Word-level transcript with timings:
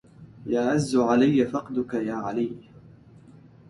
يعز 0.47 0.95
علي 0.97 1.45
فقدك 1.47 1.93
يا 1.93 2.13
علي 2.13 2.53